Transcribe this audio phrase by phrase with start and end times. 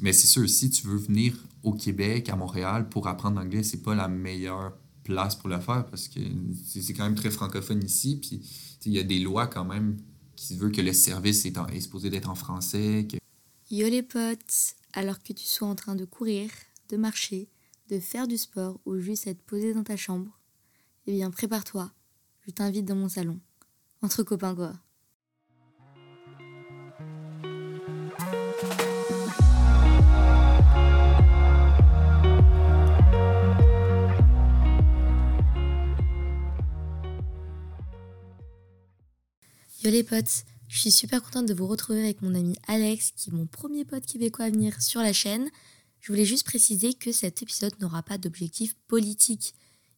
[0.00, 3.82] mais c'est sûr, si tu veux venir au Québec, à Montréal, pour apprendre l'anglais, c'est
[3.82, 6.20] pas la meilleure place pour le faire parce que
[6.64, 8.20] c'est quand même très francophone ici.
[8.20, 8.40] Puis
[8.84, 9.96] il y a des lois quand même
[10.36, 13.06] qui veulent que le service est, est supposé d'être en français.
[13.10, 13.16] Que...
[13.70, 16.50] Yo les potes, alors que tu sois en train de courir,
[16.90, 17.48] de marcher,
[17.88, 20.38] de faire du sport ou juste être posé dans ta chambre,
[21.06, 21.90] eh bien prépare-toi,
[22.46, 23.40] je t'invite dans mon salon.
[24.02, 24.74] Entre copains quoi.
[39.84, 43.30] Yo les potes, je suis super contente de vous retrouver avec mon ami Alex, qui
[43.30, 45.48] est mon premier pote québécois à venir sur la chaîne.
[46.00, 49.54] Je voulais juste préciser que cet épisode n'aura pas d'objectif politique.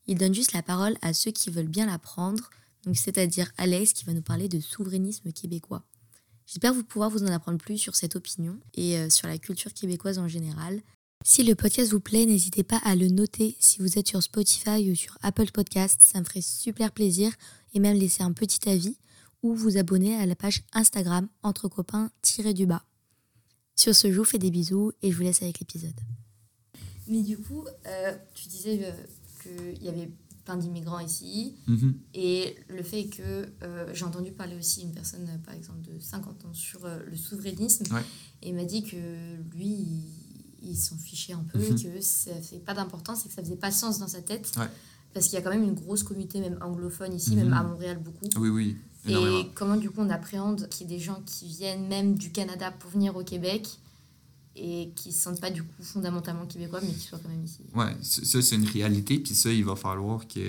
[0.06, 2.50] Il donne juste la parole à ceux qui veulent bien l'apprendre,
[2.84, 5.82] donc c'est-à-dire Alex qui va nous parler de souverainisme québécois.
[6.44, 9.72] J'espère vous pouvoir vous en apprendre plus sur cette opinion et euh, sur la culture
[9.72, 10.82] québécoise en général.
[11.24, 14.90] Si le podcast vous plaît, n'hésitez pas à le noter si vous êtes sur Spotify
[14.90, 17.32] ou sur Apple Podcasts, ça me ferait super plaisir
[17.72, 18.98] et même laisser un petit avis
[19.42, 22.84] ou vous abonner à la page Instagram entre copains-du-bas.
[23.74, 25.98] Sur ce, je vous fais des bisous et je vous laisse avec l'épisode.
[27.08, 28.92] Mais du coup, euh, tu disais euh,
[29.42, 30.10] qu'il y avait
[30.44, 31.56] plein d'immigrants ici.
[31.66, 31.94] Mhm.
[32.14, 36.44] Et le fait que euh, j'ai entendu parler aussi une personne, par exemple, de 50
[36.44, 37.84] ans sur le souverainisme.
[38.42, 38.96] Et il m'a dit que
[39.56, 40.04] lui,
[40.62, 41.82] il, s'en fichait un peu et mhm.
[41.82, 44.52] que ça fait pas d'importance et que ça faisait pas sens dans sa tête.
[45.12, 47.54] Parce qu'il y a quand même une grosse communauté, même anglophone ici, même mhm.
[47.54, 48.26] à Montréal beaucoup.
[48.36, 48.76] Oui, oui.
[49.08, 52.30] Et comment du coup on appréhende qu'il y ait des gens qui viennent même du
[52.30, 53.66] Canada pour venir au Québec
[54.56, 57.44] et qui ne se sentent pas du coup fondamentalement québécois mais qui soient quand même
[57.44, 57.60] ici.
[57.74, 60.40] Ouais, ça c'est une réalité puis ça il va falloir que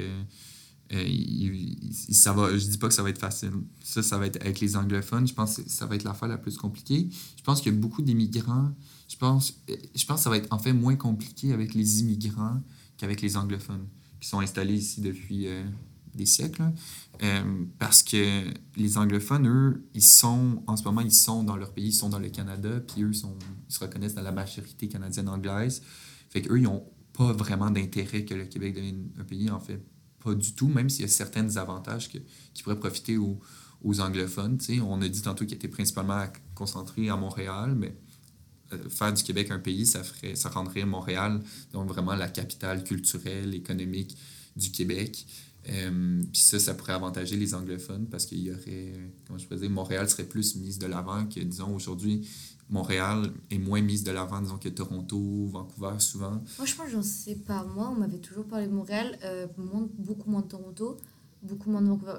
[0.93, 1.73] euh,
[2.11, 3.51] ça va, je dis pas que ça va être facile.
[3.81, 5.25] Ça, ça va être avec les anglophones.
[5.25, 7.07] Je pense que ça va être l'affaire la plus compliquée.
[7.37, 8.71] Je pense a beaucoup d'immigrants.
[9.07, 12.61] Je pense, je pense que ça va être en fait moins compliqué avec les immigrants
[12.97, 13.87] qu'avec les anglophones
[14.19, 15.63] qui sont installés ici depuis euh,
[16.25, 16.63] siècles.
[17.23, 18.45] Euh, parce que
[18.75, 22.09] les anglophones, eux, ils sont, en ce moment, ils sont dans leur pays, ils sont
[22.09, 25.83] dans le Canada, puis eux, ils se reconnaissent dans la majorité canadienne anglaise.
[26.29, 26.83] Fait qu'eux, ils n'ont
[27.13, 29.83] pas vraiment d'intérêt que le Québec devienne un pays, en fait,
[30.23, 32.17] pas du tout, même s'il y a certains avantages que,
[32.53, 33.39] qui pourraient profiter aux,
[33.83, 34.59] aux anglophones.
[34.59, 37.95] sais On a dit tantôt qu'ils étaient principalement concentrés à Montréal, mais
[38.73, 41.41] euh, faire du Québec un pays, ça, ferait, ça rendrait Montréal
[41.73, 44.17] donc vraiment la capitale culturelle, économique
[44.55, 45.25] du Québec.
[45.69, 48.93] Euh, puis ça, ça pourrait avantager les anglophones parce qu'il y aurait,
[49.27, 52.27] comment je pourrais dire, Montréal serait plus mise de l'avant que, disons, aujourd'hui,
[52.69, 56.41] Montréal est moins mise de l'avant, disons, que Toronto, Vancouver, souvent.
[56.47, 57.63] Franchement, j'en sais pas.
[57.63, 59.45] Moi, on m'avait toujours parlé de Montréal, euh,
[59.99, 60.97] beaucoup moins de Toronto,
[61.43, 62.13] beaucoup moins de Vancouver.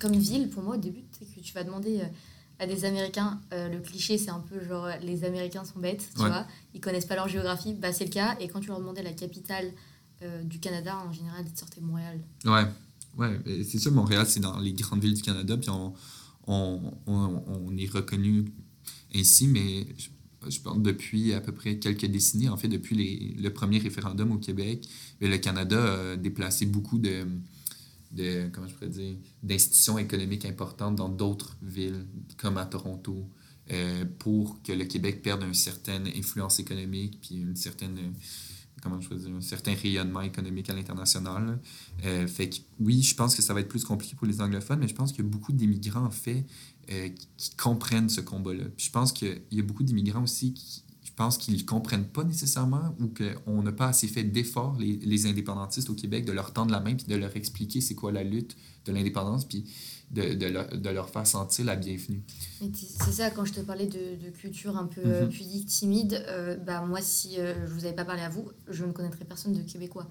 [0.00, 2.06] Comme ville, pour moi, au début, que tu vas demander euh,
[2.58, 6.46] à des Américains, le cliché, c'est un peu genre, les Américains sont bêtes, tu vois,
[6.74, 8.36] ils connaissent pas leur géographie, bah c'est le cas.
[8.38, 9.72] Et quand tu leur demandais la capitale
[10.22, 12.20] euh, du Canada, en général, ils sortaient Montréal.
[12.44, 12.64] Ouais,
[13.16, 15.94] ouais c'est sûr, Montréal, c'est dans les grandes villes du Canada, puis on,
[16.46, 18.46] on, on, on est reconnu
[19.14, 20.08] ainsi, mais je,
[20.50, 24.32] je, pense depuis à peu près quelques décennies, en fait, depuis les, le premier référendum
[24.32, 24.88] au Québec,
[25.20, 27.26] le Canada a déplacé beaucoup de,
[28.12, 32.06] de comment je pourrais dire, d'institutions économiques importantes dans d'autres villes,
[32.36, 33.28] comme à Toronto,
[33.70, 38.12] euh, pour que le Québec perde une certaine influence économique, puis une certaine
[38.80, 41.58] comment je dire, un certain rayonnement économique à l'international.
[42.04, 44.78] Euh, fait que oui, je pense que ça va être plus compliqué pour les anglophones,
[44.80, 46.44] mais je pense qu'il y a beaucoup d'immigrants, en fait,
[46.90, 48.64] euh, qui comprennent ce combat-là.
[48.76, 52.24] Je pense qu'il y a beaucoup d'immigrants aussi qui, je pense qu'ils ne comprennent pas
[52.24, 56.52] nécessairement ou qu'on n'a pas assez fait d'efforts, les, les, indépendantistes au Québec, de leur
[56.52, 59.44] tendre la main puis de leur expliquer c'est quoi la lutte de l'indépendance.
[59.46, 59.64] Puis
[60.10, 62.22] de, de, leur, de, leur, faire sentir la bienvenue.
[62.74, 65.28] C'est ça, quand je te parlais de, de culture un peu euh, mhm.
[65.30, 68.84] pudique, timide, euh, bah, moi, si euh, je vous avais pas parlé à vous, je
[68.84, 70.08] ne connaîtrais personne de québécois.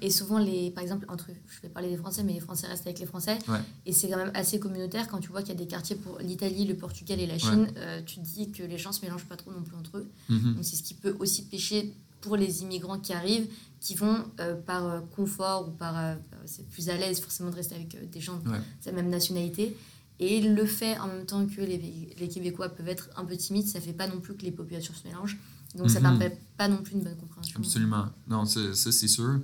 [0.00, 2.86] Et souvent, les, par exemple, entre, je vais parler des Français, mais les Français restent
[2.86, 3.38] avec les Français.
[3.84, 6.18] Et c'est quand même assez communautaire quand tu vois qu'il y a des quartiers pour
[6.18, 7.68] l'Italie, le Portugal et la Chine.
[8.06, 10.10] tu te dis que les gens se mélangent pas trop non plus entre eux.
[10.30, 10.54] Mhm.
[10.54, 13.48] Donc c'est ce qui peut aussi pêcher pour les immigrants qui arrivent,
[13.82, 15.98] qui vont euh, par euh, confort ou par.
[15.98, 16.14] Euh,
[16.46, 18.50] c'est plus à l'aise forcément de rester avec des gens de
[18.86, 19.76] la même nationalité.
[20.20, 23.66] Et le fait en même temps que les, les, Québécois peuvent être un peu timides,
[23.66, 25.36] ça fait pas non plus que les populations se mélangent.
[25.74, 26.18] Donc ça ne ça mhm.
[26.18, 27.58] permet pas non plus une bonne compréhension.
[27.58, 28.06] Absolument.
[28.28, 29.40] Non, ça, c'est sûr.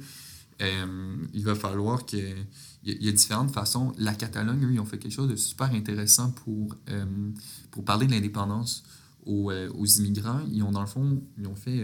[0.61, 2.17] il va falloir que.
[2.85, 3.93] Il y, a différentes façons.
[3.99, 6.77] La Catalogne, eux, ils ont fait quelque chose de super intéressant pour,
[7.73, 8.85] pour parler de l'indépendance
[9.27, 10.41] aux, aux, immigrants.
[10.51, 11.83] Ils ont, dans le fond, ils ont fait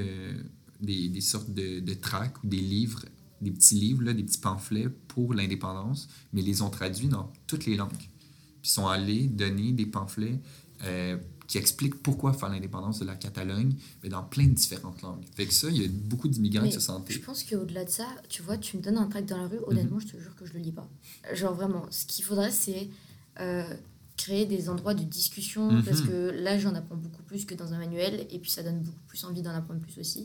[0.85, 3.05] des, des sortes de, de, tracts ou des livres,
[3.41, 7.33] des petits livres, là, des petits pamphlets pour l'indépendance, mais ils les ont traduits dans
[7.47, 7.91] toutes les langues.
[7.91, 10.41] Puis ils sont allés donner des pamphlets
[10.85, 15.25] euh, qui explique pourquoi faire l'indépendance de la Catalogne, mais dans plein de différentes langues.
[15.35, 17.11] Fait que ça, il y a beaucoup d'immigrants qui se sentent.
[17.11, 19.59] Je pense qu'au-delà de ça, tu vois, tu me donnes un tract dans la rue,
[19.67, 20.89] honnêtement, je te jure que je le lis pas.
[21.35, 22.89] Genre vraiment, ce qu'il faudrait, c'est
[23.41, 23.75] euh,
[24.17, 26.09] créer des endroits de discussion, parce mhm.
[26.09, 29.03] que là, j'en apprends beaucoup plus que dans un manuel, et puis ça donne beaucoup
[29.07, 30.25] plus envie d'en apprendre plus aussi.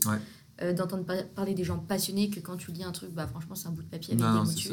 [0.62, 1.04] Euh, d'entendre
[1.34, 3.82] parler des gens passionnés que quand tu lis un truc, bah franchement, c'est un bout
[3.82, 4.72] de papier avec des mots dessus.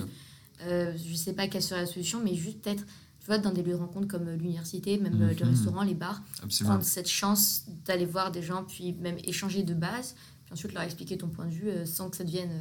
[0.63, 2.83] Euh, je sais pas quelle serait la solution, mais juste peut-être
[3.19, 5.49] tu vois, dans des lieux de rencontre comme l'université, même le mhm.
[5.49, 6.21] restaurant, les bars,
[6.61, 10.83] prendre cette chance d'aller voir des gens, puis même échanger de base, puis ensuite leur
[10.83, 12.51] expliquer ton point de vue sans que ça devienne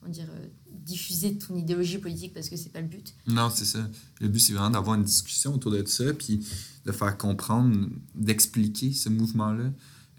[0.00, 3.14] comment dire, euh, diffuser ton idéologie politique parce que c'est pas le but.
[3.26, 3.88] Non, c'est ça.
[4.20, 6.46] Le but, c'est vraiment d'avoir une discussion autour de ça, puis
[6.84, 9.70] de faire comprendre, d'expliquer ce mouvement-là.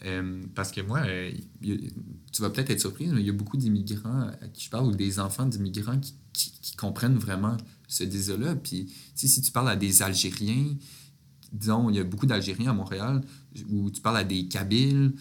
[0.06, 3.58] Euh, parce que moi, euh, tu vas peut-être être surprise, mais il y a beaucoup
[3.58, 7.58] d'immigrants à qui je parle, ou des enfants d'immigrants qui, qui, comprennent vraiment
[7.88, 8.56] ce désir-là.
[8.56, 10.76] Puis, si tu parles à des Algériens,
[11.52, 13.22] disons, il y a beaucoup d'Algériens à Montréal,
[13.70, 15.14] ou tu parles à des Kabyles,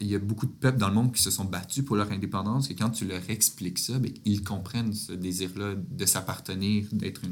[0.00, 2.10] il y a beaucoup de peuples dans le monde qui se sont battus pour leur
[2.12, 7.22] indépendance et quand tu leur expliques ça, bien, ils comprennent ce désir-là de s'appartenir, d'être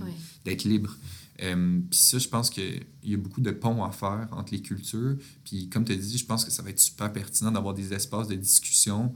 [0.45, 0.97] d'être libre.
[1.43, 4.63] Euh, puis ça, je pense qu'il y a beaucoup de ponts à faire entre les
[4.63, 5.17] cultures.
[5.45, 7.93] Puis comme tu as dit, je pense que ça va être super pertinent d'avoir des
[7.93, 9.15] espaces de discussion.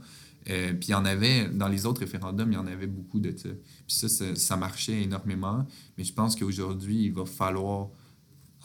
[0.49, 3.19] Euh, puis il y en avait, dans les autres référendums, il y en avait beaucoup
[3.19, 3.49] de ça.
[3.87, 5.65] Puis ça, ça, marchait énormément.
[5.97, 7.89] Mais je pense qu'aujourd'hui, il va falloir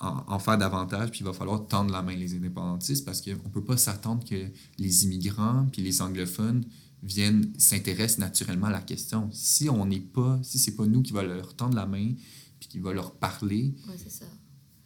[0.01, 3.53] en, faire davantage, puis il va falloir tendre la main les indépendantistes parce qu'on ne
[3.53, 4.49] peut pas s'attendre que
[4.79, 6.65] les immigrants puis les anglophones
[7.03, 9.29] viennent s'intéressent naturellement à la question.
[9.33, 12.13] Si on n'est pas, si c'est pas nous qui va leur tendre la main
[12.65, 13.75] puis qui va leur parler.
[13.97, 14.25] c'est ça.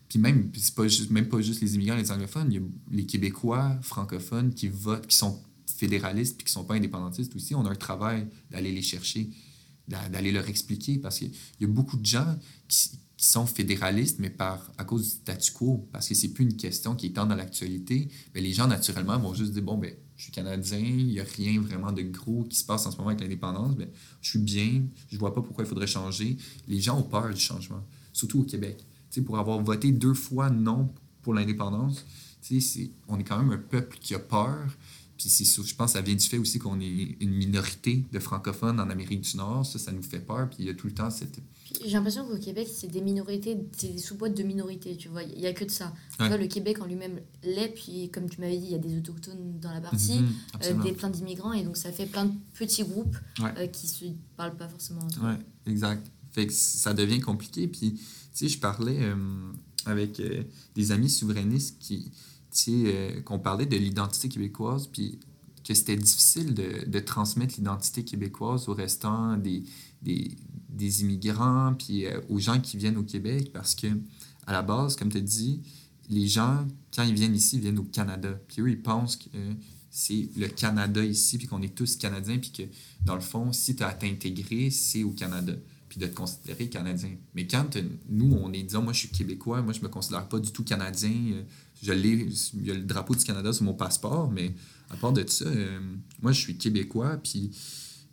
[0.09, 2.67] Puis même, c'est pas juste, même pas juste les immigrants, les anglophones, il y a
[2.91, 7.55] les Québécois francophones qui votent, qui sont fédéralistes puis qui sont pas indépendantistes aussi.
[7.55, 9.31] On a un travail d'aller les chercher,
[9.87, 11.31] d'aller leur expliquer parce qu'il
[11.61, 12.39] y a beaucoup de gens
[12.69, 16.45] qui, qui sont fédéralistes, mais par, à cause du statu quo, parce que c'est plus
[16.45, 19.77] une question qui est tant dans l'actualité, mais les gens, naturellement, vont juste dire, bon,
[19.77, 22.91] ben, je suis Canadien, il n'y a rien vraiment de gros qui se passe en
[22.91, 23.89] ce moment avec l'indépendance, ben,
[24.21, 26.37] je suis bien, je vois pas pourquoi il faudrait changer.
[26.67, 27.83] Les gens ont peur du changement,
[28.13, 28.85] surtout au Québec.
[29.25, 30.93] pour avoir voté deux fois non
[31.23, 32.05] pour l'indépendance,
[33.09, 34.67] on est quand même un peuple qui a peur,
[35.19, 38.79] puis je pense que ça vient du fait aussi qu'on est une minorité de francophones
[38.79, 39.67] en Amérique du Nord.
[39.67, 40.49] Ça, ça nous fait peur.
[40.49, 41.41] Puis il y a tout le temps cette...
[41.85, 45.25] J'ai l'impression qu'au Québec, c'est des minorités, c'est des sous-boîtes de minorités, tu vois.
[45.25, 45.93] Il n'y a que de ça.
[46.21, 47.75] le Québec en lui-même l'est.
[47.75, 50.33] Puis comme tu m'avais dit, il y a des autochtones dans la partie, mhm,
[50.63, 51.53] euh, des plein d'immigrants.
[51.53, 54.05] Et donc ça fait plein de petits groupes euh, qui ne se
[54.37, 55.31] parlent pas forcément entre eux.
[55.31, 56.07] Oui, exact.
[56.31, 57.67] Fait que ça devient compliqué.
[57.67, 58.01] Puis, tu
[58.33, 59.17] sais, je parlais euh,
[59.85, 60.23] avec
[60.77, 62.13] des amis souverainistes qui
[62.69, 65.19] euh, qu'on parlait de l'identité québécoise, puis
[65.65, 69.65] que c'était difficile de, transmettre l'identité québécoise au restant des,
[70.03, 70.31] des,
[70.69, 73.87] des immigrants, puis euh, aux gens qui viennent au Québec, parce que
[74.47, 75.61] à la base, comme tu dit,
[76.09, 78.41] les gens, quand ils viennent ici, ils viennent au Canada.
[78.49, 79.29] Puis eux, ils pensent que
[79.91, 82.63] c'est le Canada ici, puis qu'on est tous Canadiens, puis que
[83.05, 85.53] dans le fond, si tu as à t'intégrer, c'est au Canada
[85.89, 87.11] puis de te considérer canadien.
[87.35, 87.77] Mais quand
[88.09, 90.65] nous, on est, disons, moi je suis québécois, moi je me considère pas du tout
[90.65, 91.43] canadien, euh,
[91.83, 94.55] je il y a le drapeau du Canada sur mon passeport, mais
[94.91, 95.81] à part de ça, euh,
[96.23, 97.51] moi je suis québécois, puis,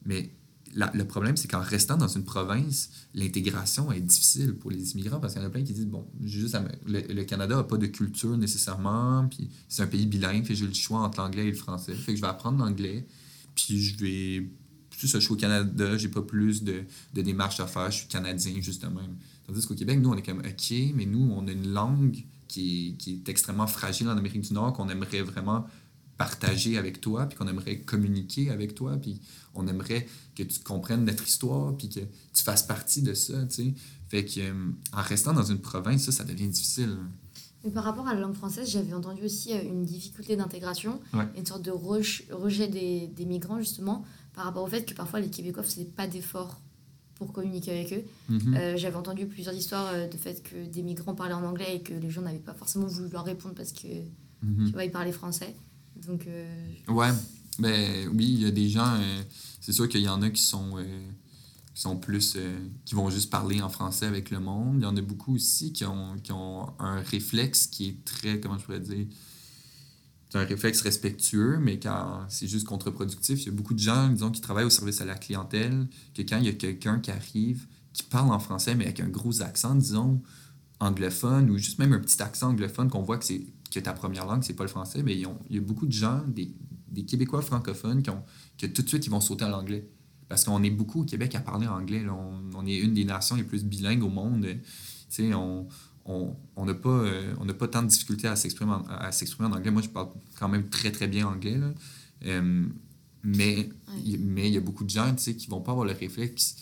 [0.06, 0.32] mais
[0.76, 5.34] le problème, c'est qu'en restant dans une province, l'intégration est difficile pour les immigrants parce
[5.34, 8.36] qu'il y en a plein qui disent bon, juste le, Canada n'a pas de culture
[8.38, 11.94] nécessairement, puis c'est un pays bilingue, fait j'ai le choix entre l'anglais et le français.
[11.94, 13.08] Fait que je vais apprendre l'anglais,
[13.56, 14.50] puis je vais
[14.90, 18.08] plus je suis au Canada, j'ai pas plus de, de, démarches à faire, je suis
[18.08, 19.02] canadien justement.
[19.46, 22.90] Tandis qu'au Québec, nous, on est comme OK, mais nous, on a une langue qui
[22.90, 25.66] est, qui est extrêmement fragile en Amérique du Nord, qu'on aimerait vraiment
[26.18, 29.20] partager avec toi, puis qu'on aimerait communiquer avec toi, puis
[29.54, 33.56] on aimerait que tu comprennes notre histoire, puis que tu fasses partie de ça, tu
[33.56, 33.74] sais.
[34.08, 36.98] Fait que, euh, en restant dans une province, ça, ça devient difficile.
[37.64, 41.02] Mais par rapport à la langue française, j'avais entendu aussi euh, une difficulté d'intégration,
[41.36, 45.30] une sorte de rejet des, des migrants, justement, par rapport au fait que parfois les
[45.30, 46.62] Québécois ne faisaient pas d'efforts
[47.16, 48.04] pour communiquer avec eux.
[48.30, 48.56] Mhm.
[48.56, 51.82] Euh, j'avais entendu plusieurs histoires euh, de fait que des migrants parlaient en anglais et
[51.82, 53.88] que les gens n'avaient pas forcément voulu leur répondre parce que
[54.44, 54.66] mhm.
[54.68, 55.56] tu vois, ils parlaient français.
[56.06, 56.46] Donc, euh,
[56.90, 57.10] Ouais,
[57.58, 59.00] ben, oui, il y a des gens,
[59.62, 60.76] c'est sûr qu'il y en a qui sont,
[61.74, 62.38] qui sont plus,
[62.84, 64.76] qui vont juste parler en français avec le monde.
[64.80, 68.42] Il y en a beaucoup aussi qui ont, qui ont un réflexe qui est très,
[68.42, 69.06] comment je pourrais dire,
[70.30, 74.10] c'est un réflexe respectueux, mais quand c'est juste contre-productif, il y a beaucoup de gens,
[74.10, 77.12] disons, qui travaillent au service à la clientèle, que quand il y a quelqu'un qui
[77.12, 80.22] arrive, qui parle en français, mais avec un gros accent, disons,
[80.80, 84.26] anglophone, ou juste même un petit accent anglophone, qu'on voit que c'est que ta première
[84.26, 86.54] langue, c'est pas le français, mais il y a beaucoup de gens, des,
[86.90, 88.24] des Québécois francophones, qui ont,
[88.58, 89.88] que tout de suite, ils vont sauter à l'anglais.
[90.28, 92.04] Parce qu'on est beaucoup au Québec à parler anglais.
[92.10, 94.48] On, on, est une des nations les plus bilingues au monde.
[95.20, 95.68] On,
[96.06, 99.54] on n'a pas, euh, on pas tant de difficultés à s'exprimer en, à s'exprimer en
[99.54, 99.72] anglais.
[99.72, 100.10] Moi, je parle
[100.40, 101.58] quand même très, très bien anglais.
[101.58, 101.74] Là.
[102.26, 102.66] Euh,
[103.24, 103.70] mais
[104.20, 106.56] mais il y a beaucoup de gens qui ne vont pas avoir le réflexe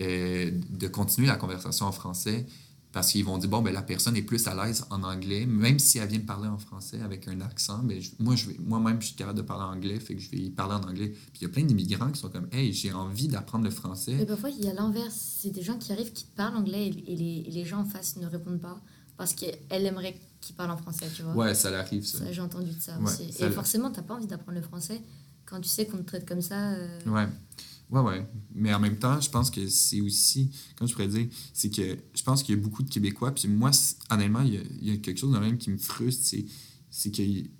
[0.00, 2.46] euh, de continuer la conversation en français
[2.92, 5.78] parce qu'ils vont dire bon ben la personne est plus à l'aise en anglais même
[5.78, 9.00] si elle vient de parler en français avec un accent ben moi je vais moi-même
[9.00, 11.08] je suis capable de parler anglais fait que je vais y parler en anglais.
[11.08, 14.14] Puis il y a plein d'immigrants qui sont comme hey j'ai envie d'apprendre le français.
[14.16, 15.38] Mais parfois il y a l'inverse.
[15.40, 18.26] C'est des gens qui arrivent qui parlent anglais et, les, les, gens en face ne
[18.26, 18.80] répondent pas
[19.16, 21.34] parce qu'elle aimerait qu'ils parlent en français tu vois.
[21.34, 23.30] Ouais ça l'arrive ça, j'ai entendu de ça aussi.
[23.38, 25.00] et forcément t'as pas envie d'apprendre le français.
[25.46, 27.26] Quand tu sais qu'on te traite comme ça euh, ouais
[27.90, 28.26] Ouais, ouais.
[28.54, 31.98] Mais en même temps, je pense que c'est aussi, comme je pourrais dire, c'est que
[32.14, 33.34] je pense qu'il y a beaucoup de Québécois.
[33.34, 33.70] Puis moi,
[34.10, 36.36] honnêtement, il y, a, il y a quelque chose de même qui me frustre.
[36.90, 37.12] C'est,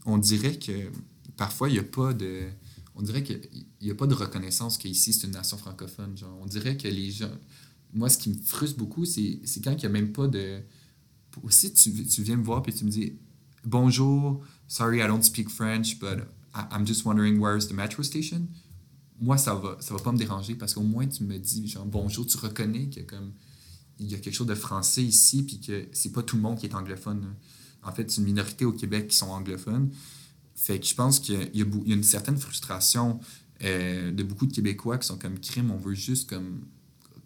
[0.05, 0.91] qu'on dirait que
[1.37, 2.49] parfois, il n'y a pas de.
[2.95, 3.41] On dirait qu'il
[3.83, 6.17] n'y a pas de reconnaissance qu'ici, c'est une nation francophone.
[6.17, 7.31] Genre, on dirait que les gens.
[7.93, 10.61] Moi, ce qui me frustre beaucoup, c'est, c'est quand il n'y a même pas de.
[11.43, 13.15] Aussi, tu, tu viens me voir et tu me dis
[13.65, 18.49] Bonjour, sorry, I don't speak French, but I'm just wondering where's the metro station
[19.21, 21.85] moi, ça va, ça va pas me déranger parce qu'au moins, tu me dis, genre,
[21.85, 23.33] bonjour, tu reconnais qu'il y a, comme,
[23.99, 26.59] il y a quelque chose de français ici, puis que c'est pas tout le monde
[26.59, 27.35] qui est anglophone.
[27.83, 29.91] En fait, c'est une minorité au Québec qui sont anglophones.
[30.55, 33.21] Fait que je pense qu'il y, y, a une certaine frustration
[33.63, 35.71] euh, de beaucoup de Québécois qui sont comme crime.
[35.71, 36.63] On veut juste comme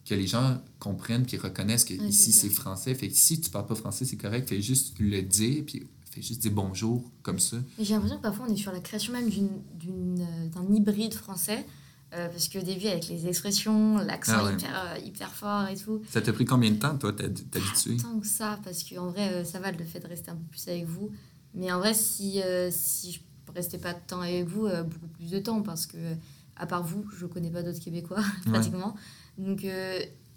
[0.05, 2.95] que les gens comprennent, qu'ils reconnaissent que ici c'est français.
[2.95, 4.49] Fait que si tu parles pas français, c'est correct.
[4.49, 7.57] Fais juste le dire, puis fais juste dire bonjour comme ça.
[7.79, 11.65] J'ai l'impression que parfois on est sur la création même euh, d'un hybride français
[12.15, 16.03] euh, parce qu'au début, avec les expressions, l'accent ah hyper, euh, hyper fort et tout.
[16.09, 19.45] Ça t'a pris combien de temps, toi, t'habituer Tant que ça, parce qu'en vrai, euh,
[19.45, 21.11] ça va le fait de rester un peu plus avec vous.
[21.55, 22.41] Mais en vrai, si,
[22.71, 25.97] si je ne restais pas de temps avec vous, beaucoup plus de temps, parce que,
[26.57, 28.97] à part vous, je ne connais pas d'autres Québécois, pratiquement.
[29.39, 29.65] Donc,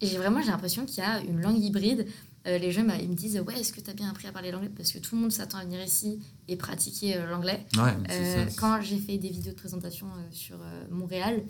[0.01, 2.05] j'ai vraiment j'ai l'impression qu'il y a une langue hybride.
[2.45, 4.71] Les gens ils me disent Ouais, est-ce que tu as bien appris à parler l'anglais?
[4.75, 7.65] Parce que tout le monde s'attend à venir ici et pratiquer l'anglais.
[7.75, 10.57] Ouais, quand j'ai fait des vidéos de présentation sur
[10.89, 11.43] Montréal,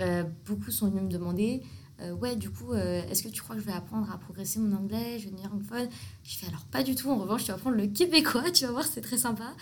[0.00, 1.62] euh, beaucoup sont venus me demander
[2.00, 4.58] euh, ouais, du coup, euh, est-ce que tu crois que je vais apprendre à progresser
[4.58, 5.88] mon anglais Je vais devenir anglophone?
[6.24, 7.08] Je fais alors pas du tout.
[7.08, 9.54] En revanche, tu vas apprendre le québécois, tu vas voir, c'est très sympa.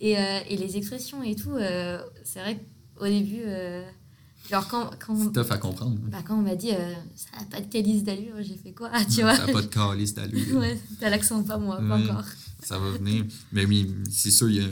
[0.00, 1.56] Et, et, les expressions et tout,
[2.24, 2.60] c'est vrai
[2.94, 3.42] qu'au début,
[4.48, 4.90] genre quand.
[4.98, 5.98] quand c'est tough à comprendre.
[6.08, 6.70] Bah, quand on m'a dit
[7.14, 9.34] ça n'a pas de calice d'allure, j'ai fait quoi tu vois?
[9.34, 10.56] Ça n'a pas de calice d'allure.
[10.60, 12.24] ouais, t'as l'accent, pas moi, pas encore.
[12.62, 13.24] Ça va venir.
[13.52, 14.68] Mais oui, c'est sûr, il y a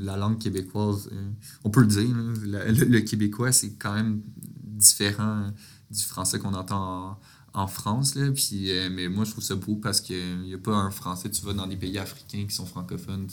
[0.00, 1.30] la langue québécoise, euh,
[1.64, 4.22] on peut le dire, le, québécois, c'est quand même
[4.62, 5.50] différent
[5.90, 7.18] du français qu'on entend
[7.54, 8.14] en, France.
[8.16, 10.90] Là, puis, euh, mais moi, je trouve ça beau parce qu'il n'y a pas un
[10.90, 11.30] français.
[11.30, 13.26] Tu vas dans des pays africains qui sont francophones,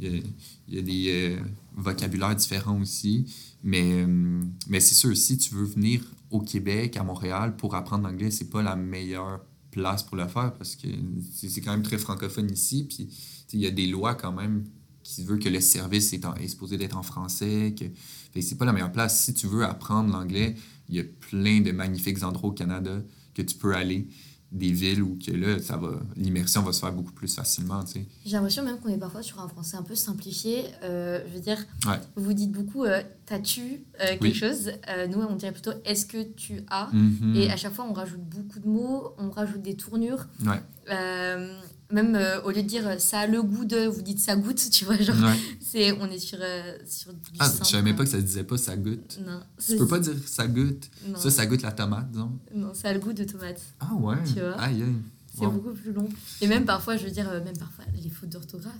[0.00, 1.40] il y, a, des euh,
[1.76, 3.26] vocabulaires différents aussi.
[3.62, 4.06] Mais,
[4.68, 8.48] mais c'est sûr, si tu veux venir au Québec, à Montréal, pour apprendre l'anglais, c'est
[8.48, 9.40] pas la meilleure
[9.70, 10.88] place pour le faire parce que
[11.32, 12.86] c'est quand même très francophone ici.
[12.88, 13.08] Puis
[13.52, 14.64] il y a des lois quand même
[15.02, 17.74] qui veut que le service est, est supposé d'être en français.
[17.78, 17.84] Que...
[18.40, 19.22] c'est pas la meilleure place.
[19.22, 20.54] Si tu veux apprendre l'anglais,
[20.88, 23.02] il y a plein de magnifiques endroits au Canada
[23.34, 24.08] que tu peux aller
[24.52, 27.84] des villes où que là, ça va, l'immersion va se faire beaucoup plus facilement.
[27.84, 28.06] Tu sais.
[28.24, 30.64] J'ai l'impression même qu'on est parfois sur un français un peu simplifié.
[30.82, 31.58] Euh, je veux dire,
[32.16, 34.72] vous dites beaucoup euh, t'as-tu euh, quelque chose
[35.08, 36.90] Nous, on dirait plutôt est-ce que tu as?
[36.92, 37.36] Mm-hmm.
[37.36, 40.26] Et à chaque fois, on rajoute beaucoup de mots, on rajoute des tournures.
[40.44, 40.60] Ouais.
[41.92, 44.84] Même au lieu de dire ça a le goût de, vous dites ça goûte, tu
[44.84, 44.96] vois.
[44.96, 45.16] Genre,
[45.60, 46.38] c'est, on est sur,
[46.86, 49.18] sur du Ah, je savais même pas que ça se disait pas ça goûte.
[49.26, 49.40] Non.
[49.64, 50.90] Tu peux pas dire ça goûte.
[51.16, 52.32] Ça, ça goûte la tomate, disons.
[52.54, 53.60] Non, ça a le goût de tomate.
[53.80, 54.16] Ah ouais.
[55.34, 56.08] C'est beaucoup plus long.
[56.40, 58.74] Et même parfois, je veux dire, euh, même parfois, les fautes d'orthographe.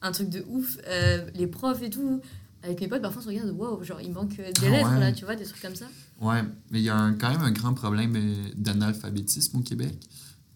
[0.00, 0.78] Un truc de ouf.
[0.86, 2.20] Euh, les profs et tout.
[2.62, 4.98] Avec mes potes, parfois, on se regarde, waouh, genre, il manque euh, des ah lettres,
[4.98, 5.86] là, tu vois, des trucs comme ça.
[6.20, 8.16] Ouais, mais il y a quand même un grand problème
[8.56, 9.94] d'analphabétisme au Québec.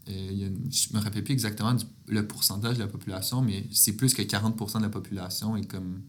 [0.09, 1.77] Il y je me rappelle plus exactement
[2.09, 6.03] le pourcentage de la population, mais c'est plus que 40% de la population est comme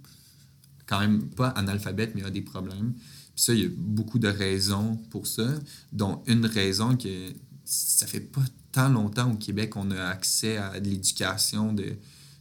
[0.85, 2.93] quand même pas analphabète, mais a des problèmes.
[3.35, 5.47] Puis ça, il y a beaucoup de raisons pour ça,
[5.91, 7.33] dont une raison que
[7.65, 11.95] ça fait pas tant longtemps au Québec qu'on a accès à de l'éducation de,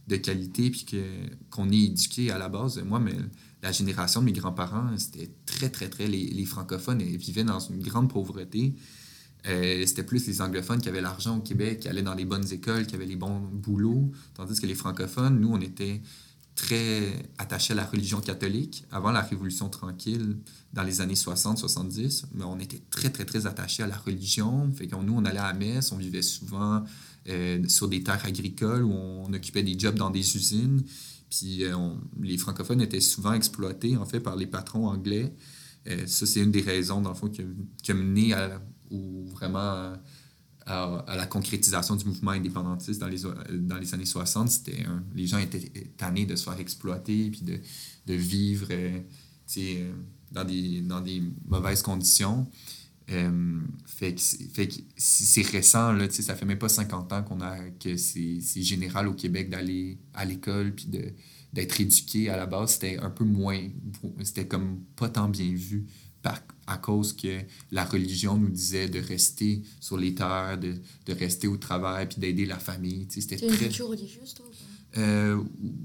[0.07, 0.85] de, qualité, puis
[1.49, 2.81] qu'on est éduqué à la base.
[2.83, 3.15] Moi, mais
[3.61, 6.07] la génération de mes grands-parents, c'était très, très, très...
[6.07, 8.75] Les, les francophones vivaient dans une grande pauvreté.
[9.47, 12.49] Euh, c'était plus les anglophones qui avaient l'argent au Québec, qui allaient dans les bonnes
[12.51, 16.01] écoles, qui avaient les bons boulots, tandis que les francophones, nous, on était
[16.55, 20.37] très attachés à la religion catholique avant la Révolution tranquille
[20.71, 24.71] dans les années 60-70, mais on était très, très, très attachés à la religion.
[24.71, 26.83] Fait que nous, on allait à la messe, on vivait souvent
[27.27, 30.83] euh, sur des terres agricoles où on occupait des jobs dans des usines.
[31.29, 31.75] Puis euh,
[32.21, 35.33] les francophones étaient souvent exploités, en fait, par les patrons anglais.
[36.05, 37.41] Ça, c'est une des raisons, dans le fond, qui
[37.91, 38.61] a, mené à,
[38.93, 39.93] ou vraiment
[40.65, 43.21] à, la concrétisation du mouvement indépendantiste dans les,
[43.51, 47.59] dans les années 60, c'était les gens étaient tannés de se faire exploiter puis de,
[48.05, 49.91] de vivre euh,
[50.31, 52.47] dans, des, dans des mauvaises conditions.
[53.11, 54.21] Euh, fait que
[54.95, 59.13] c'est récent, là, ça fait même pas 50 ans qu'on a que c'est général au
[59.13, 60.87] Québec d'aller à l'école puis
[61.51, 62.73] d'être éduqué à la base.
[62.73, 63.59] C'était un peu moins,
[64.23, 65.85] c'était comme pas tant bien vu
[66.21, 67.39] par, à cause que
[67.71, 72.19] la religion nous disait de rester sur les terres, de, de rester au travail, puis
[72.19, 73.07] d'aider la famille.
[73.09, 73.47] C'était très...
[73.47, 74.45] une culture religieuse, toi?
[74.97, 75.41] Euh,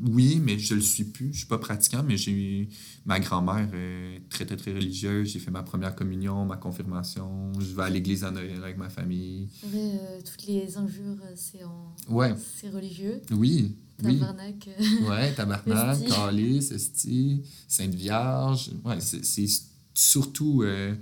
[0.06, 1.32] oui, mais je le suis plus.
[1.32, 2.68] Je suis pas pratiquant, mais j'ai eu
[3.06, 5.28] ma grand-mère est très, très, très religieuse.
[5.30, 7.52] J'ai fait ma première communion, ma confirmation.
[7.58, 9.48] Je vais à l'église à Noël avec ma famille.
[9.64, 11.94] Euh, toutes les injures, c'est en...
[12.08, 12.34] Ouais.
[12.60, 13.22] C'est religieux.
[13.30, 13.76] Oui.
[14.02, 14.68] Tabarnak.
[14.78, 14.86] Oui.
[15.08, 16.72] ouais, tabarnak, calice,
[17.66, 18.70] Sainte Vierge.
[18.84, 19.46] Ouais, c'est
[19.98, 20.94] surtout euh,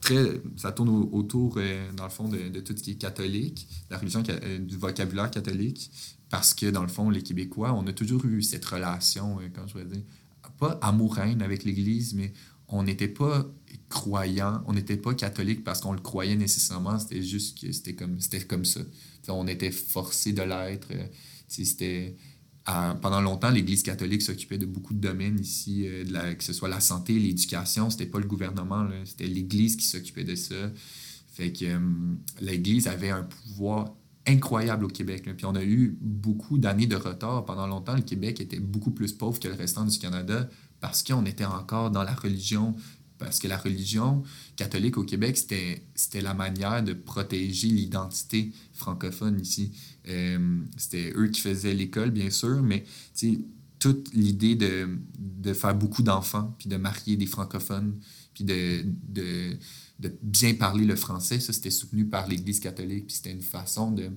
[0.00, 0.40] très.
[0.56, 4.58] Ça tourne autour, euh, dans le fond, de, tout ce qui est catholique, la euh,
[4.58, 5.90] du vocabulaire catholique,
[6.30, 9.78] parce que, dans le fond, les Québécois, on a toujours eu cette relation, quand je
[9.78, 10.02] veux dire,
[10.58, 12.32] pas amoureuse avec l'Église, mais
[12.68, 13.44] on n'était pas
[13.88, 18.18] croyant, on n'était pas catholique parce qu'on le croyait nécessairement, c'était juste que c'était comme,
[18.48, 18.80] comme ça.
[19.28, 20.88] on était forcé de l'être.
[21.48, 22.16] C'était
[22.64, 26.80] pendant longtemps, l'Église catholique s'occupait de beaucoup de domaines ici, euh, que ce soit la
[26.80, 27.90] santé, l'éducation.
[27.90, 30.54] C'était pas le gouvernement, c'était l'Église qui s'occupait de ça.
[31.28, 31.78] Fait que euh,
[32.40, 33.94] l'Église avait un pouvoir
[34.26, 35.28] incroyable au Québec.
[35.36, 37.44] Puis on a eu beaucoup d'années de retard.
[37.44, 40.48] Pendant longtemps, le Québec était beaucoup plus pauvre que le restant du Canada
[40.80, 42.74] parce qu'on était encore dans la religion
[43.18, 44.22] parce que la religion
[44.56, 49.72] catholique au Québec, c'était la manière de protéger l'identité francophone ici.
[50.08, 52.84] Euh, c'était eux qui faisaient l'école, bien sûr, mais
[53.78, 57.98] toute l'idée de, de, faire beaucoup d'enfants, puis de marier des francophones,
[58.32, 59.56] puis de, de,
[60.00, 63.92] de bien parler le français, ça, c'était soutenu par l'Église catholique, puis c'était une façon
[63.92, 64.10] de,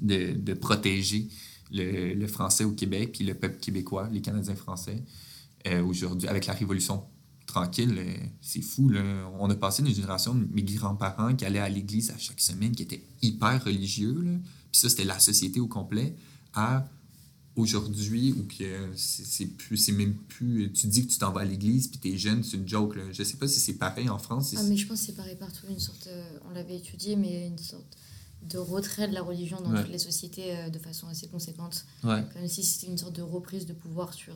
[0.00, 1.28] de, protéger
[1.70, 5.02] le, le, français au Québec, puis le peuple québécois, les Canadiens français,
[5.66, 7.04] euh, aujourd'hui, avec la Révolution
[7.54, 7.94] tranquille.
[7.96, 8.88] Euh, c'est fou.
[8.88, 9.02] Là.
[9.38, 12.72] On a passé une génération de mes grands-parents qui allaient à l'église à chaque semaine,
[12.72, 14.20] qui étaient hyper religieux.
[14.22, 14.32] Là.
[14.72, 16.14] Puis ça, c'était la société au complet.
[16.52, 16.86] À
[17.56, 20.72] aujourd'hui, où que c'est plus, c'est même plus.
[20.72, 22.96] Tu dis que tu t'en vas à l'église, puis t'es jeune, c'est une joke.
[22.96, 23.04] Là.
[23.12, 24.54] Je sais pas si c'est pareil en France.
[24.56, 25.66] Ah, mais je pense que c'est pareil partout.
[25.68, 27.96] Une sorte, euh, on l'avait étudié, mais une sorte
[28.42, 31.86] de retrait de la religion dans toutes les sociétés euh, de façon assez conséquente.
[32.02, 34.34] Comme si c'était une sorte de reprise de pouvoir sur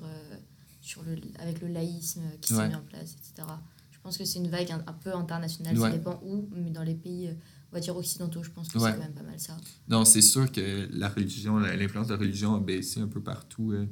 [0.89, 3.47] sur le, avec le laïsme qui s'est mis en place, etc.
[3.91, 6.95] Je pense que c'est une vague un, peu internationale, ça dépend où, mais dans les
[6.95, 7.31] pays,
[7.71, 9.57] on va dire occidentaux, je pense que c'est quand même pas mal ça.
[9.89, 13.73] Non, c'est sûr que la religion, l'influence de la religion a baissé un peu partout
[13.73, 13.87] euh,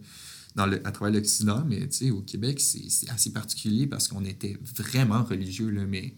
[0.54, 5.22] dans le, à travers l'Occident, mais au Québec, c'est assez particulier parce qu'on était vraiment
[5.22, 6.14] religieux, là, mais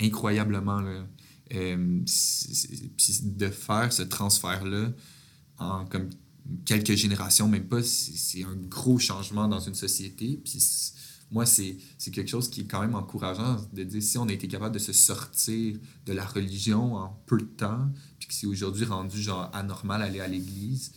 [0.00, 0.80] incroyablement.
[0.80, 1.06] Là.
[1.54, 2.00] Euh,
[3.22, 4.92] de faire ce transfert-là
[5.58, 6.10] en comme
[6.64, 10.40] quelques générations, même pas, c'est un gros changement dans une société.
[10.42, 10.62] Puis
[11.30, 11.76] moi, c'est
[12.12, 14.78] quelque chose qui est quand même encourageant de dire si on a été capable de
[14.78, 19.50] se sortir de la religion en peu de temps, puis que c'est aujourd'hui rendu genre
[19.52, 20.92] anormal aller à l'église,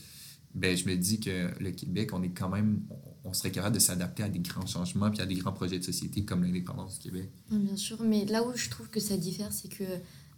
[0.54, 2.82] ben je me dis que le Québec, on est quand même,
[3.24, 5.84] on serait capable de s'adapter à des grands changements puis à des grands projets de
[5.84, 7.30] société comme l'indépendance du Québec.
[7.50, 9.84] bien sûr, mais là où je trouve que ça diffère, c'est que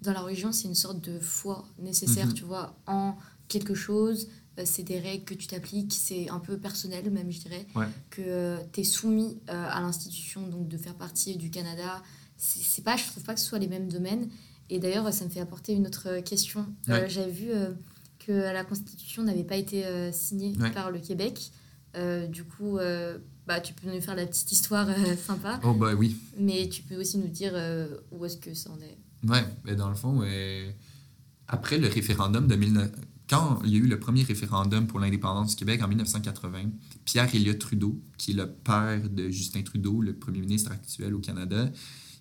[0.01, 2.33] dans la religion, c'est une sorte de foi nécessaire, mm-hmm.
[2.33, 3.15] tu vois, en
[3.47, 4.27] quelque chose,
[4.65, 7.65] c'est des règles que tu t'appliques, c'est un peu personnel même, je dirais,
[8.09, 12.03] que euh, tu es soumis euh, à l'institution donc de faire partie du Canada.
[12.37, 14.29] C'est pas, je trouve pas que ce soit les mêmes domaines.
[14.69, 16.65] Et d'ailleurs, ça me fait apporter une autre question.
[16.87, 17.49] J'avais vu
[18.19, 21.51] que la Constitution n'avait pas été signée par le Québec.
[22.29, 22.79] du coup,
[23.47, 24.87] bah, tu peux nous faire la petite histoire
[25.25, 25.59] sympa.
[25.63, 26.17] Oh, bah oui.
[26.37, 27.53] Mais tu peux aussi nous dire
[28.11, 28.97] où est-ce que ça en est.
[29.29, 30.21] Ouais, mais dans le fond,
[31.47, 32.91] après le référendum de 19
[33.29, 36.71] quand il y a eu le premier référendum pour l'indépendance du Québec en 1980,
[37.05, 41.19] Pierre Elliott Trudeau, qui est le père de Justin Trudeau, le premier ministre actuel au
[41.19, 41.69] Canada,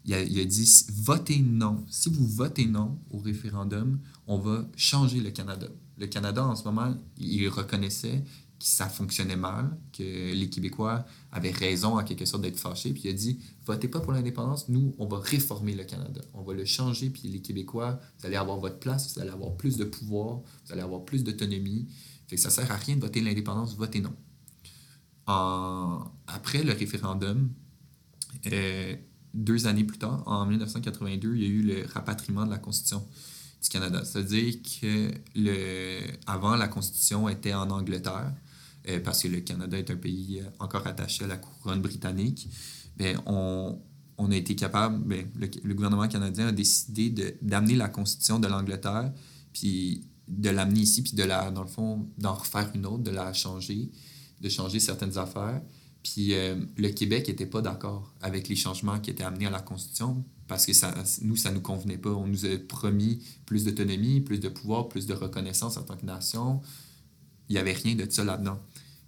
[0.05, 1.85] il a, dit votez non.
[1.89, 5.69] Si vous votez non au référendum, on va changer le Canada.
[5.99, 8.25] Le Canada, en ce moment, il reconnaissait
[8.63, 12.93] que ça fonctionnait mal, que les Québécois avaient raison en quelque sorte d'être fâchés.
[12.93, 16.21] Puis il a dit votez pas pour l'indépendance, nous, on va réformer le Canada.
[16.33, 19.57] On va le changer, puis les Québécois, vous allez avoir votre place, vous allez avoir
[19.57, 21.89] plus de pouvoir, vous allez avoir plus d'autonomie.
[22.29, 24.15] Fait que ça sert à rien de voter l'indépendance, votez non.
[25.27, 27.51] Après le référendum,
[28.47, 28.97] euh,
[29.35, 33.07] deux années plus tard, en 1982, il y a eu le rapatriement de la Constitution
[33.63, 34.05] du Canada.
[34.05, 36.01] C'est-à-dire que le...
[36.27, 38.33] avant, la Constitution était en Angleterre.
[38.89, 42.49] Euh, parce que le Canada est un pays euh, encore attaché à la couronne britannique,
[42.97, 43.79] ben, on,
[44.31, 47.11] a été capable, ben, le, gouvernement canadien a décidé
[47.43, 49.13] d'amener la Constitution de l'Angleterre,
[49.53, 53.11] puis de l'amener ici, puis de la, dans le fond, d'en refaire une autre, de
[53.11, 53.91] la changer,
[54.41, 55.63] de changer certaines affaires.
[56.03, 59.61] Puis euh, le Québec n'était pas d'accord avec les changements qui étaient amenés à la
[59.61, 60.73] Constitution parce que
[61.25, 62.11] nous, ça ne nous convenait pas.
[62.11, 66.05] On nous a promis plus d'autonomie, plus de pouvoir, plus de reconnaissance en tant que
[66.05, 66.61] nation.
[67.49, 68.59] Il n'y avait rien de ça là-dedans.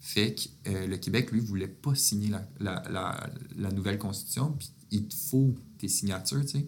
[0.06, 4.54] Fait que euh, le Québec, lui, voulait pas signer la, la, la, nouvelle Constitution.
[4.58, 6.66] Puis il faut tes signatures, tu sais.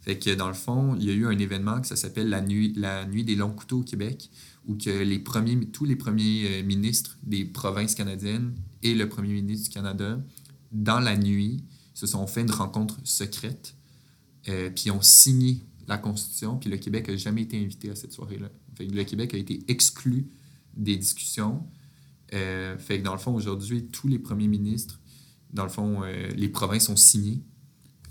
[0.00, 2.72] Fait que dans le fond, il y a eu un événement qui s'appelle la nuit,
[2.76, 4.28] la nuit des longs couteaux au Québec,
[4.66, 9.34] où que les premiers, tous les premiers euh, ministres des provinces canadiennes et le premier
[9.34, 10.20] ministre du Canada,
[10.72, 11.62] dans la nuit,
[11.94, 13.76] se sont fait une rencontre secrète,
[14.48, 18.12] euh, puis ont signé la Constitution, puis le Québec n'a jamais été invité à cette
[18.12, 18.50] soirée-là.
[18.74, 20.26] Fait que le Québec a été exclu
[20.76, 21.64] des discussions.
[22.34, 25.00] Euh, fait que dans le fond, aujourd'hui, tous les premiers ministres,
[25.52, 26.02] dans le fond,
[26.34, 27.44] les provinces ont signé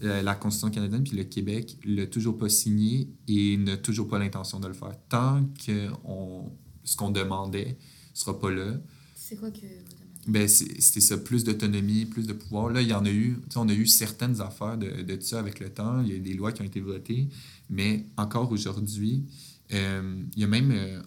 [0.03, 4.19] euh, la Constitution canadienne, puis le Québec l'a toujours pas signé et n'a toujours pas
[4.19, 4.91] l'intention de le faire.
[5.07, 6.51] Tant que on,
[6.83, 8.73] ce qu'on demandait ne sera pas là.
[9.15, 10.17] C'est quoi que vous demandez?
[10.27, 12.69] Ben, c'était ça, plus d'autonomie, plus de pouvoir.
[12.69, 15.59] Là, il y en a eu, on a eu certaines affaires de, de ça avec
[15.59, 16.01] le temps.
[16.01, 17.29] Il y a eu des lois qui ont été votées,
[17.69, 19.25] mais encore aujourd'hui,
[19.73, 21.01] euh, il y a même euh,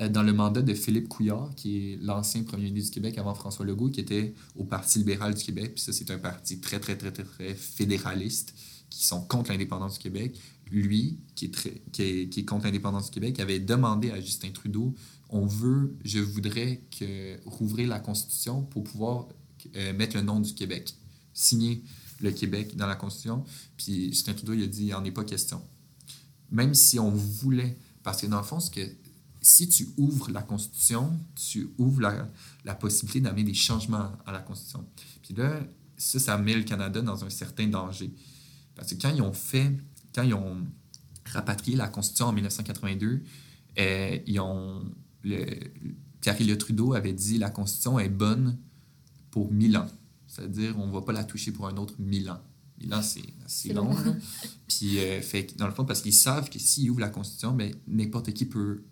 [0.00, 3.34] euh, dans le mandat de Philippe Couillard, qui est l'ancien premier ministre du Québec avant
[3.34, 5.74] François Legault, qui était au Parti libéral du Québec.
[5.74, 8.54] Puis ça, c'est un parti très, très, très, très, très fédéraliste,
[8.90, 10.38] qui sont contre l'indépendance du Québec.
[10.70, 14.20] Lui, qui est, très, qui est, qui est contre l'indépendance du Québec, avait demandé à
[14.20, 14.94] Justin Trudeau
[15.34, 19.28] on veut, je voudrais que rouvrir la Constitution pour pouvoir
[19.94, 20.94] mettre le nom du Québec,
[21.32, 21.82] signer
[22.20, 23.42] le Québec dans la Constitution.
[23.78, 25.62] Puis Justin Trudeau, il a dit il n'en est pas question
[26.52, 27.76] même si on voulait.
[28.02, 28.80] Parce que dans le fond, que,
[29.40, 32.00] si tu ouvres la Constitution, tu ouvres
[32.64, 34.84] la, possibilité d'amener des changements à la Constitution.
[35.22, 35.60] Puis là,
[35.96, 38.12] ça, ça met le Canada dans un certain danger.
[38.74, 39.72] Parce que quand ils ont fait,
[40.14, 40.64] quand ils ont
[41.26, 43.22] rapatrié la Constitution en 1982,
[43.78, 44.40] euh, ils
[45.24, 45.46] le,
[46.20, 48.58] Pierre Trudeau avait dit la Constitution est bonne
[49.30, 49.88] pour mille ans.
[50.28, 52.40] C'est-à-dire, on ne va pas la toucher pour un autre mille ans.
[52.92, 53.90] Ans, c'est assez long.
[54.68, 57.74] Puis, euh, fait, dans le fond, parce qu'ils savent que s'ils ouvrent la Constitution, ben,
[57.86, 58.84] n'importe qui peut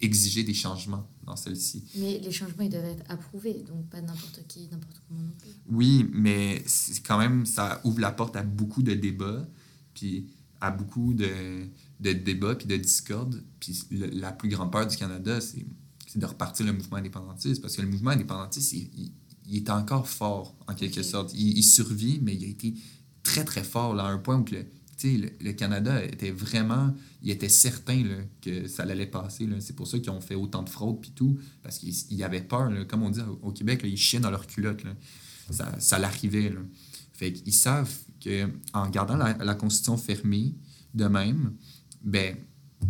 [0.00, 1.84] exiger des changements dans celle-ci.
[1.96, 5.50] Mais les changements, ils doivent être approuvés, donc pas n'importe qui, n'importe comment non plus.
[5.70, 6.64] Oui, mais
[7.06, 9.46] quand même, ça ouvre la porte à beaucoup de débats,
[9.94, 10.26] puis
[10.60, 11.66] à beaucoup de,
[12.00, 13.42] de débats, puis de discordes.
[13.60, 15.64] Puis la plus grande peur du Canada, c'est
[16.16, 19.12] de repartir le mouvement indépendantiste, parce que le mouvement indépendantiste, il, il,
[19.50, 21.32] est encore fort, en quelque sorte.
[21.34, 22.74] Il, il, survit, mais il a été
[23.22, 24.64] très, très fort, là, à un point où le,
[25.40, 28.04] le, Canada était vraiment, il était certain
[28.40, 29.48] que ça allait passer.
[29.60, 32.70] C'est pour ça qu'ils ont fait autant de fraude puis tout, parce qu'ils avaient peur.
[32.88, 34.82] Comme on dit au Québec, ils chiaient dans leur culotte.
[35.50, 36.52] Ça, ça l'arrivait.
[37.12, 40.54] Fait qu'ils savent qu'en gardant la, Constitution fermée
[40.94, 41.54] de même,
[42.04, 42.36] ben,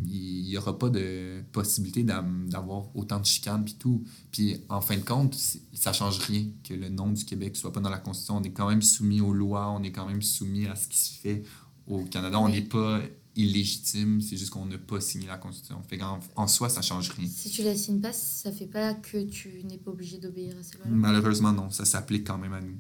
[0.06, 4.04] il n'y aura pas de possibilité d'avoir autant de chicanes puis tout.
[4.30, 5.34] Puis en fin de compte,
[5.74, 8.36] ça change rien que le nom du Québec soit pas dans la Constitution.
[8.36, 10.98] On est quand même soumis aux lois, on est quand même soumis à ce qui
[10.98, 11.42] se fait
[11.86, 13.00] au Canada, on n'est pas
[13.34, 15.82] illégitime, c'est juste qu'on n'a pas signé la Constitution.
[15.88, 17.26] Fait en, en soi, ça change rien.
[17.26, 20.62] Si tu la signes pas, ça fait pas que tu n'es pas obligé d'obéir à
[20.62, 21.70] ces lois Malheureusement, non.
[21.70, 22.76] Ça s'applique quand même à nous.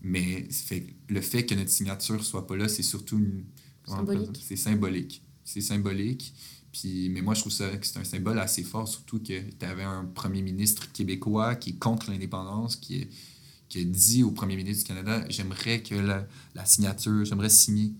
[0.00, 3.44] Mais fait, le fait que notre signature soit pas là, c'est surtout une...
[3.86, 4.44] Symbolique.
[4.46, 5.22] C'est symbolique.
[5.52, 6.32] C'est symbolique.
[6.72, 9.66] Puis, mais moi, je trouve ça que c'est un symbole assez fort, surtout que tu
[9.66, 13.08] avais un premier ministre québécois qui est contre l'indépendance, qui,
[13.68, 17.92] qui a dit au premier ministre du Canada J'aimerais que la, signature, j'aimerais signer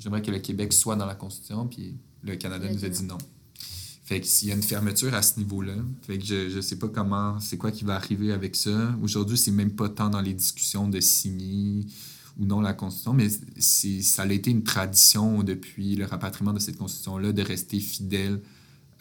[0.00, 3.18] j'aimerais que le Québec soit dans la Constitution, puis le Canada nous a dit non.
[4.04, 5.74] Fait qu'il y a une fermeture à ce niveau-là.
[6.02, 8.96] Fait que je ne sais pas comment, c'est quoi qui va arriver avec ça.
[9.02, 11.86] Aujourd'hui, c'est même pas tant dans les discussions de signer
[12.40, 13.28] ou non la Constitution, mais
[13.60, 18.40] ça a été une tradition depuis le rapatriement de cette Constitution-là de rester fidèle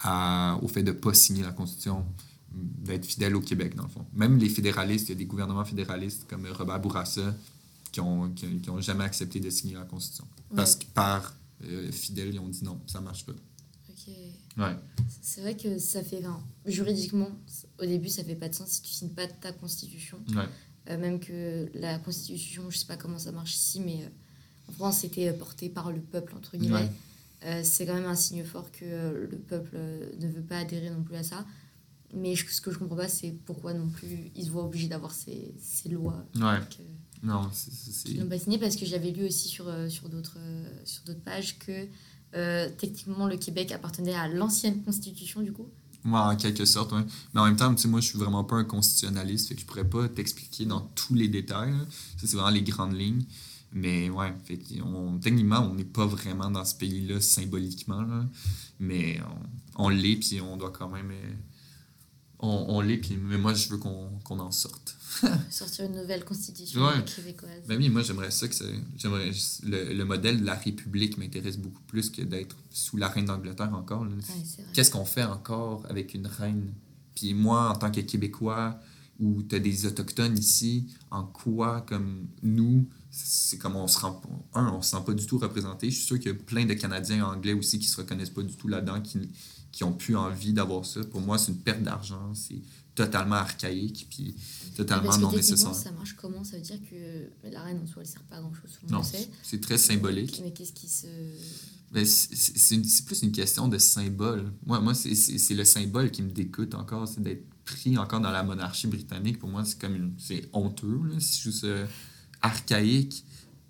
[0.02, 2.06] à, au fait de ne pas signer la Constitution,
[2.54, 4.06] d'être fidèle au Québec, dans le fond.
[4.13, 7.34] Même les fédéralistes, il y a des gouvernements fédéralistes comme Robert Bourassa
[7.91, 10.28] qui n'ont qui, qui ont jamais accepté de signer la Constitution.
[10.56, 13.34] Parce que par euh, fidèle, ils ont dit non, ça marche pas.
[13.89, 14.13] Ok.
[14.58, 14.75] Ouais.
[15.21, 16.21] C'est vrai que ça fait.
[16.65, 17.30] juridiquement,
[17.80, 20.17] au début, ça fait pas de sens si tu signes pas ta Constitution.
[20.30, 20.47] Ouais.
[20.89, 24.71] Euh, même que la Constitution, je sais pas comment ça marche ici, mais euh, en
[24.73, 26.89] France, c'était porté par le peuple, entre guillemets.
[27.63, 29.78] c'est quand même un signe fort que le peuple
[30.19, 31.45] ne veut pas adhérer non plus à ça.
[32.13, 35.12] Mais ce que je comprends pas, c'est pourquoi non plus ils se voient obligés d'avoir
[35.12, 36.25] ces, ces lois.
[36.36, 36.60] Ouais.
[37.21, 38.10] Non, c'est.
[38.10, 41.04] Ils n'ont pas signé parce que j'avais lu aussi sur, euh, sur d'autres euh, sur
[41.04, 41.88] d'autres pages que
[42.36, 45.67] euh, techniquement le Québec appartenait à l'ancienne constitution du coup.
[46.05, 47.01] Ouais, en quelque sorte, oui.
[47.33, 49.89] Mais en même temps, moi, je suis vraiment pas un constitutionnaliste, fait que je pourrais
[49.89, 51.73] pas t'expliquer dans tous les détails.
[52.17, 53.23] Ça, c'est vraiment les grandes lignes.
[53.71, 58.03] Mais ouais, fait on, techniquement, on n'est pas vraiment dans ce pays-là symboliquement,
[58.79, 59.19] mais
[59.77, 61.12] on, on l'est, puis on doit quand même.
[62.41, 64.95] On, on l'est, puis mais moi, je veux qu'on en sorte.
[65.49, 67.63] Sortir une nouvelle constitution québécoise.
[67.67, 68.56] Ben oui, moi, j'aimerais ça que
[68.97, 69.32] j'aimerais
[69.63, 73.73] le, le, modèle de la République m'intéresse beaucoup plus que d'être sous la reine d'Angleterre
[73.73, 74.06] encore.
[74.73, 76.71] Qu'est-ce qu'on fait encore avec une reine?
[77.15, 78.80] Puis moi, en tant que Québécois,
[79.19, 84.21] où tu as des Autochtones ici, en quoi, comme nous, c'est comme on se rend
[84.54, 86.65] un on se sent pas du tout représenté je suis sûr qu'il y a plein
[86.65, 89.17] de canadiens anglais aussi qui se reconnaissent pas du tout là-dedans qui
[89.71, 91.03] qui ont plus envie d'avoir ça.
[91.03, 92.34] Pour moi c'est une perte d'argent.
[92.34, 92.62] C'est
[92.95, 94.36] totalement archaïque puis
[94.75, 95.73] totalement non nécessaire.
[95.73, 96.43] ça marche comment?
[96.43, 99.01] Ça veut dire que la reine en soi elle sert pas à grand chose non
[99.43, 100.41] c'est très symbolique.
[100.43, 101.08] Mais qu'est-ce qui se
[102.05, 104.51] c'est plus une question de symbole.
[104.65, 108.43] Moi moi c'est le symbole qui me découte encore c'est d'être pris encore dans la
[108.43, 109.39] monarchie britannique.
[109.39, 111.67] Pour moi c'est comme c'est honteux là, si je suis
[112.41, 113.23] archaïque,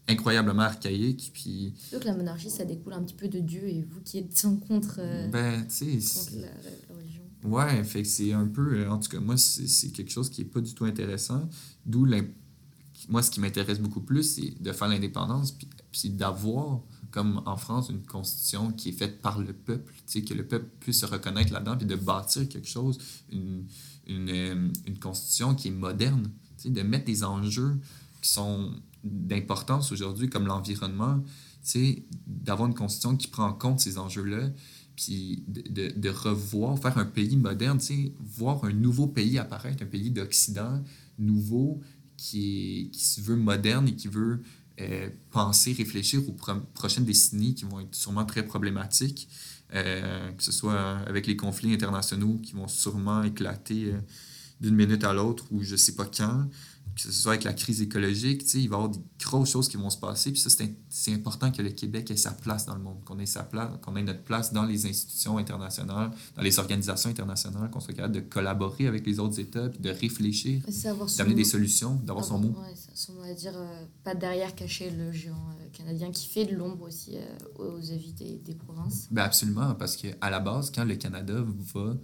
[0.10, 1.32] incroyablement archaïque.
[1.34, 1.74] Puis...
[1.92, 4.98] que la monarchie, ça découle un petit peu de Dieu et vous qui êtes contre,
[5.00, 7.24] euh, ben, contre la, la, religion.
[7.44, 8.80] Ouais, fait que c'est un peu.
[8.80, 11.48] Euh, en tout cas, moi, c'est quelque chose qui n'est pas du tout intéressant.
[11.86, 12.06] D'où
[13.08, 17.56] moi, ce qui m'intéresse beaucoup plus, c'est de faire l'indépendance, puis, puis d'avoir, comme en
[17.56, 21.54] France, une constitution qui est faite par le peuple, que le peuple puisse se reconnaître
[21.54, 22.98] là-dedans, puis de bâtir quelque chose,
[23.32, 23.66] une,
[24.06, 26.30] une, euh, une constitution qui est moderne,
[26.66, 27.80] de mettre des enjeux
[28.22, 31.24] qui sont d'importance aujourd'hui, comme l'environnement,
[32.28, 34.50] d'avoir une constitution qui prend en compte ces enjeux-là,
[34.96, 37.80] puis de, de, revoir, faire un pays moderne,
[38.20, 40.84] voir un nouveau pays apparaître, un pays d'Occident
[41.18, 41.80] nouveau
[42.18, 44.42] qui, qui se veut moderne et qui veut
[44.82, 46.36] euh, penser, réfléchir aux
[46.74, 49.28] prochaines décennies qui vont être sûrement très problématiques,
[49.74, 54.00] euh, que ce soit avec les conflits internationaux qui vont sûrement éclater euh,
[54.62, 56.48] d'une minute à l'autre ou je sais pas quand,
[57.04, 59.78] que ce soit avec la crise écologique, il va y avoir des grosses choses qui
[59.78, 60.32] vont se passer.
[60.32, 60.50] Puis ça,
[60.90, 63.70] c'est important que le Québec ait sa place dans le monde, qu'on ait, sa place,
[63.82, 68.16] qu'on ait notre place dans les institutions internationales, dans les organisations internationales, qu'on soit capable
[68.16, 70.62] de collaborer avec les autres États, puis de réfléchir,
[71.18, 72.50] d'amener des solutions, d'avoir son mot.
[72.50, 76.46] Ouais, son mot à dire, euh, pas derrière cacher le géant euh, canadien qui fait
[76.46, 79.08] de l'ombre aussi euh, aux avis des, des provinces.
[79.12, 81.96] Ben absolument, parce qu'à la base, quand le Canada va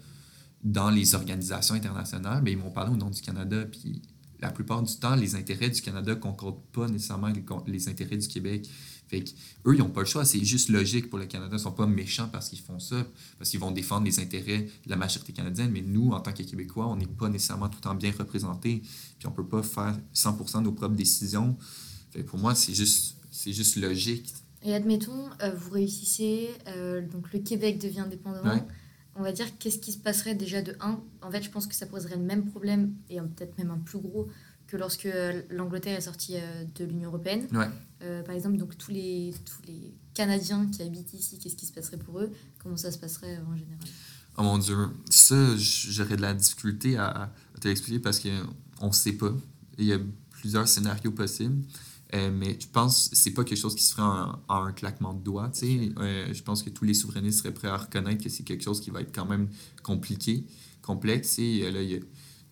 [0.64, 4.02] dans les organisations internationales, ben ils vont parler au nom du Canada, puis
[4.40, 8.18] la plupart du temps, les intérêts du Canada ne concordent pas nécessairement les, les intérêts
[8.18, 8.70] du Québec.
[9.08, 9.24] Fait
[9.68, 10.26] eux, ils n'ont pas le choix.
[10.26, 11.52] C'est juste logique pour le Canada.
[11.52, 13.06] Ils ne sont pas méchants parce qu'ils font ça,
[13.38, 15.72] parce qu'ils vont défendre les intérêts de la majorité canadienne.
[15.72, 18.82] Mais nous, en tant que Québécois, on n'est pas nécessairement tout le temps bien représentés.
[19.20, 21.56] Puis on ne peut pas faire 100% de nos propres décisions.
[22.12, 24.34] Fait pour moi, c'est juste, c'est juste logique.
[24.64, 28.66] Et admettons, euh, vous réussissez, euh, donc le Québec devient indépendant
[29.16, 31.76] on va dire, qu'est-ce qui se passerait déjà de 1 En fait, je pense que
[31.76, 34.30] ça poserait le même problème, et peut-être même un plus gros,
[34.68, 37.48] que lorsque euh, l'Angleterre est sortie euh, de l'Union Européenne.
[38.02, 41.74] Euh, par exemple, donc tous les, tous les Canadiens qui habitent ici, qu'est-ce qui se
[41.74, 42.32] passerait pour eux?
[42.62, 43.80] Comment ça se passerait en général?
[44.38, 44.76] Oh mon Dieu,
[45.10, 47.08] ça, j'aurais de la difficulté à,
[47.56, 49.32] à te l'expliquer parce qu'on ne sait pas.
[49.78, 50.00] Il y a
[50.30, 51.64] plusieurs scénarios possibles.
[52.16, 55.14] Euh, mais je pense que c'est pas quelque chose qui se ferait en, un claquement
[55.14, 55.52] de doigts.
[55.64, 58.80] Euh, je pense que tous les souverainistes seraient prêts à reconnaître que c'est quelque chose
[58.80, 59.50] qui va être quand même
[59.84, 60.46] compliqué,
[60.82, 61.40] complexe.
[61.40, 61.90] Et, là, il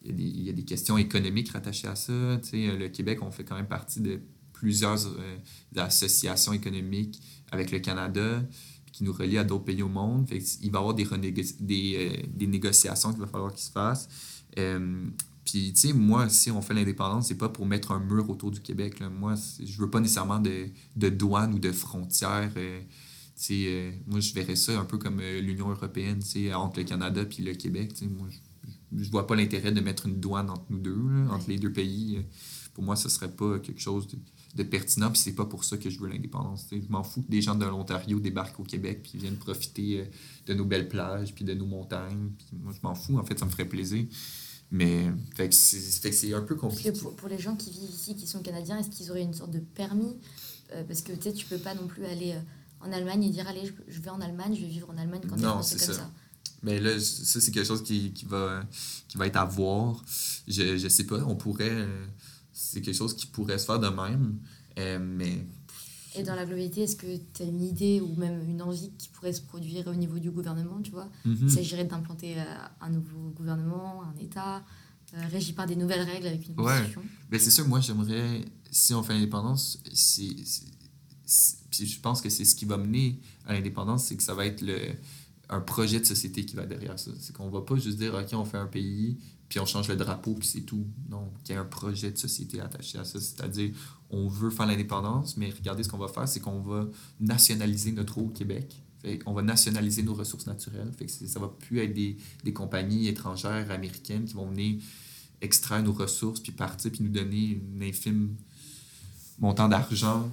[0.05, 2.13] y, a, des, questions économiques rattachées à ça.
[2.13, 4.19] le Québec, on fait quand même partie de
[4.51, 5.37] plusieurs euh,
[5.77, 7.21] associations économiques
[7.51, 8.43] avec le Canada
[8.91, 10.27] qui nous relient à d'autres pays au monde.
[10.31, 14.09] il va y avoir des, négociations qu'il va falloir qu'ils se fassent.
[15.45, 18.51] Puis, tu sais, moi, si on fait l'indépendance, c'est pas pour mettre un mur autour
[18.51, 19.01] du Québec.
[19.01, 22.51] Moi, je veux pas nécessairement de, de douane ou de frontières.
[22.55, 22.81] Euh,
[23.51, 26.21] euh, moi, je verrais ça un peu comme euh, l'Union européenne,
[26.53, 27.93] entre le Canada et le Québec.
[28.17, 28.29] Moi,
[28.95, 32.23] je, vois pas l'intérêt de mettre une douane entre nous deux, entre les deux pays.
[32.73, 34.07] Pour moi, ce serait pas quelque chose
[34.55, 36.67] de, pertinent, puis c'est pas pour ça que je veux l'indépendance.
[36.71, 40.05] Je m'en fous que des gens de l'Ontario débarquent au Québec puis viennent profiter
[40.45, 42.31] de nos belles plages puis de nos montagnes.
[42.53, 43.17] moi, je m'en fous.
[43.17, 44.05] En fait, ça me ferait plaisir.
[44.73, 45.05] Mais
[45.51, 46.91] c'est un peu compliqué.
[46.91, 49.51] pour, pour, les gens qui vivent ici, qui sont canadiens, est-ce qu'ils auraient une sorte
[49.51, 50.17] de permis
[50.71, 52.39] euh, Parce que tu sais, tu peux pas non plus aller euh,
[52.87, 55.37] en Allemagne et dire allez, je, vais en Allemagne, je vais vivre en Allemagne quand
[55.37, 56.09] non, c'est comme ça.
[56.63, 58.63] Mais là, ça, c'est quelque chose qui, qui, va,
[59.07, 60.03] qui va être à voir.
[60.47, 61.69] Je, je sais pas, on pourrait.
[61.69, 62.07] Euh,
[62.51, 64.39] c'est quelque chose qui pourrait se faire de même.
[64.75, 65.45] mais
[66.15, 69.09] et dans la globalité, est-ce que tu as une idée ou même une envie qui
[69.09, 71.09] pourrait se produire au niveau du gouvernement, tu vois?
[71.25, 71.37] Mhm.
[71.43, 72.43] Il s'agirait d'implanter euh,
[72.81, 74.63] un nouveau gouvernement, un État,
[75.15, 77.01] euh, régi par des nouvelles règles avec une constitution.
[77.01, 77.07] Ouais.
[77.29, 80.35] Ben, c'est sûr, moi j'aimerais, si on fait l'indépendance, c'est,
[81.69, 84.45] puis je pense que c'est ce qui va mener à l'indépendance, c'est que ça va
[84.45, 84.77] être le,
[85.49, 87.11] un projet de société qui va derrière ça.
[87.19, 89.17] C'est qu'on va pas juste dire, OK, on fait un pays,
[89.49, 90.85] puis on change le drapeau, puis c'est tout.
[91.09, 93.19] Donc, il y a un projet de société attaché à ça.
[93.19, 93.71] C'est-à-dire,
[94.13, 96.87] on veut faire l'indépendance, mais regardez ce qu'on va faire, c'est qu'on va
[97.19, 98.79] nationaliser notre eau au Québec.
[99.25, 100.91] on va nationaliser nos ressources naturelles.
[100.97, 104.81] Fait que ça va plus être des, compagnies étrangères américaines qui vont venir
[105.41, 108.35] extraire nos ressources, puis partir, puis nous donner une infime
[109.39, 110.31] montant d'argent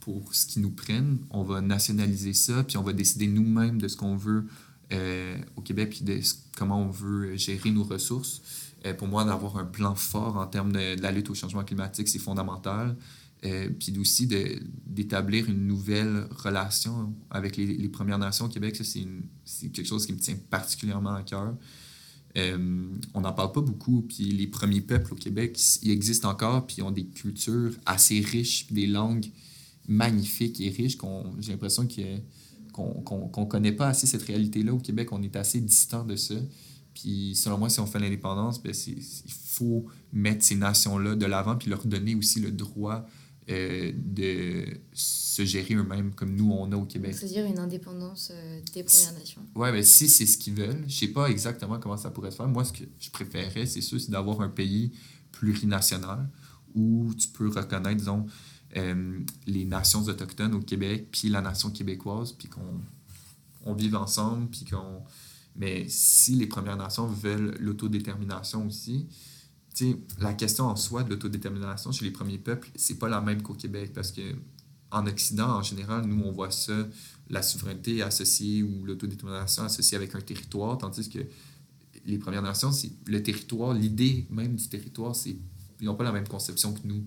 [0.00, 1.18] pour ce qu'ils nous prennent.
[1.30, 4.46] On va nationaliser ça, puis on va décider nous-mêmes de ce qu'on veut
[4.92, 6.20] euh, au Québec, puis de
[6.56, 8.42] comment on veut gérer nos ressources.
[8.86, 12.08] Euh, pour moi, d'avoir un plan fort en termes de, la lutte au changement climatique,
[12.08, 12.96] c'est fondamental.
[13.44, 14.26] Euh, puis aussi
[14.86, 18.80] d'établir une nouvelle relation avec les, Premières Nations au Québec,
[19.44, 21.54] c'est quelque chose qui me tient particulièrement à cœur.
[22.36, 26.76] on n'en parle pas beaucoup, puis les premiers peuples au Québec, ils existent encore, puis
[26.78, 29.30] ils ont des cultures assez riches, des langues
[29.88, 30.96] magnifiques et riches
[31.40, 31.86] j'ai l'impression
[32.72, 35.12] qu'on ne connaît pas assez cette réalité-là au Québec.
[35.12, 36.34] On est assez distant de ça.
[36.94, 41.56] Puis selon moi, si on fait l'indépendance, ben il faut mettre ces nations-là de l'avant
[41.56, 43.06] puis leur donner aussi le droit
[43.50, 47.14] euh, de se gérer eux-mêmes comme nous, on a au Québec.
[47.14, 49.42] C'est-à-dire une indépendance euh, des Premières Nations.
[49.54, 52.36] Oui, mais si c'est ce qu'ils veulent, je sais pas exactement comment ça pourrait se
[52.36, 52.48] faire.
[52.48, 54.92] Moi, ce que je préférerais, c'est sûr, c'est d'avoir un pays
[55.30, 56.26] plurinational
[56.74, 58.24] où tu peux reconnaître, disons,
[58.76, 62.80] euh, les nations autochtones au Québec, puis la nation québécoise, puis qu'on
[63.66, 65.02] on vive ensemble, puis qu'on...
[65.56, 69.06] Mais si les Premières Nations veulent l'autodétermination aussi,
[70.20, 73.54] la question en soi de l'autodétermination chez les premiers peuples, c'est pas la même qu'au
[73.54, 74.22] Québec, parce que
[74.90, 76.86] en Occident, en général, nous, on voit ça,
[77.28, 81.18] la souveraineté associée ou l'autodétermination associée avec un territoire, tandis que
[82.06, 85.36] les Premières Nations, c'est le territoire, l'idée même du territoire, c'est
[85.80, 87.04] ils n'ont pas la même conception que nous.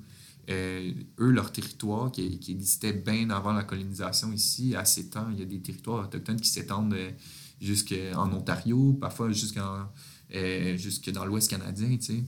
[0.49, 5.29] Euh, eux, leur territoire qui, qui, existait bien avant la colonisation ici, à s'étend.
[5.31, 7.11] Il y a des territoires autochtones qui s'étendent euh,
[7.61, 9.89] jusqu'en Ontario, parfois jusqu'en,
[10.33, 11.89] euh, jusque dans l'Ouest canadien.
[11.97, 12.23] Tu sais.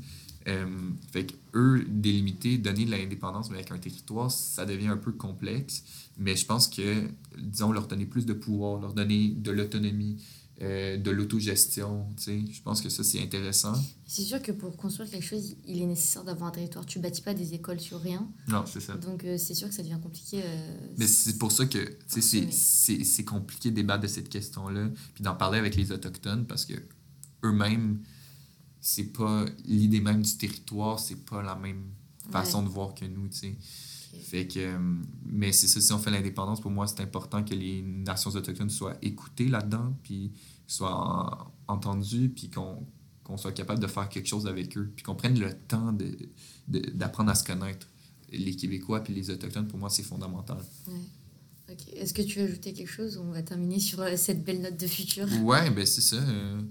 [1.12, 5.84] fait que eux, délimiter, donner de l'indépendance avec un territoire, ça devient un peu complexe.
[6.18, 10.18] Mais je pense que, disons, leur donner plus de pouvoir, leur donner de l'autonomie,
[10.62, 12.06] euh, de l'autogestion.
[12.17, 13.74] Je pense que ça, c'est intéressant.
[14.06, 16.86] C'est sûr que pour construire quelque chose, il est nécessaire d'avoir un territoire.
[16.86, 18.28] Tu bâtis pas des écoles sur rien.
[18.50, 18.95] Non, c'est ça.
[18.95, 20.41] Donc, euh, c'est sûr que ça devient compliqué.
[20.43, 25.36] Euh, Mais c'est pour ça que c'est compliqué de débattre de cette question-là, puis d'en
[25.36, 26.74] parler avec les Autochtones, parce que
[27.45, 28.02] eux-mêmes,
[28.82, 31.86] c'est pas l'idée même du territoire, c'est pas la même
[32.32, 33.56] façon de voir que nous, tu sais.
[34.17, 34.78] Fait que, euh,
[35.26, 38.69] mais c'est ça, si on fait l'indépendance, pour moi, c'est important que les nations autochtones
[38.69, 40.32] soient écoutées là-dedans, puis
[40.67, 45.39] soient entendues, puis qu'on soit capable de faire quelque chose avec eux, puis qu'on prenne
[45.39, 45.95] le temps
[46.67, 47.88] d'apprendre de, à se connaître.
[48.32, 50.60] Les Québécois puis les Autochtones, pour moi, c'est fondamental.
[50.88, 50.93] Ouais.
[51.93, 53.17] Est-ce que tu veux ajouter quelque chose?
[53.17, 56.15] Ou on va terminer sur euh, cette belle note de futur Ouais, ben c'est ça.
[56.15, 56.62] Euh,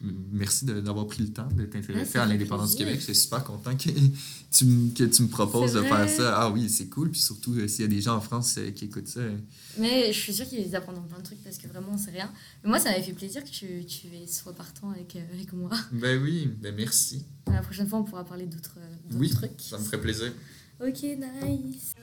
[0.00, 2.96] merci d'avoir pris le temps de t'intéresser à l'indépendance du Québec.
[2.98, 6.38] Je suis super content que tu, que tu me proposes de faire ça.
[6.38, 7.10] Ah oui, c'est cool.
[7.10, 9.20] Puis surtout, euh, s'il y a des gens en France euh, qui écoutent ça.
[9.20, 9.36] Euh.
[9.78, 12.30] Mais je suis sûre qu'ils apprendront plein de trucs parce que vraiment, on sait rien.
[12.62, 15.70] Mais moi, ça m'avait fait plaisir que tu, tu sois partant avec, avec moi.
[15.92, 17.24] Ben oui, ben merci.
[17.46, 18.76] La prochaine fois, on pourra parler d'autres
[19.14, 19.52] oui, trucs.
[19.58, 20.32] ça me ferait plaisir.
[20.78, 21.94] Ok, nice.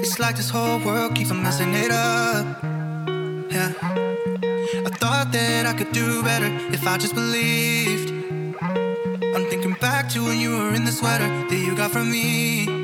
[0.00, 2.81] It's like this whole world keeps on messing it up.
[3.52, 3.72] Yeah.
[4.86, 8.10] I thought that I could do better if I just believed.
[8.60, 12.81] I'm thinking back to when you were in the sweater that you got from me.